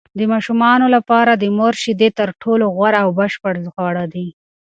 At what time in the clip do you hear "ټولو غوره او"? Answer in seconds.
2.41-3.09